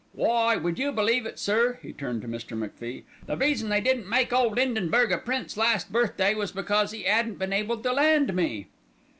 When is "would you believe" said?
0.55-1.27